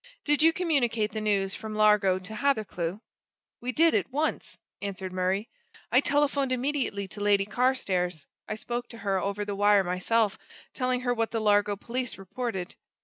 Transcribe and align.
"Did 0.25 0.41
you 0.41 0.51
communicate 0.51 1.11
the 1.11 1.21
news 1.21 1.53
from 1.53 1.75
Largo 1.75 2.17
to 2.17 2.33
Hathercleugh?" 2.33 3.01
"We 3.61 3.71
did, 3.71 3.93
at 3.93 4.09
once," 4.11 4.57
answered 4.81 5.13
Murray. 5.13 5.47
"I 5.91 6.01
telephoned 6.01 6.51
immediately 6.51 7.07
to 7.09 7.21
Lady 7.21 7.45
Carstairs 7.45 8.25
I 8.49 8.55
spoke 8.55 8.87
to 8.89 8.97
her 8.97 9.19
over 9.19 9.45
the 9.45 9.55
wire 9.55 9.83
myself, 9.83 10.39
telling 10.73 11.01
her 11.01 11.13
what 11.13 11.29
the 11.29 11.39
Largo 11.39 11.75
police 11.75 12.17
reported." 12.17 12.73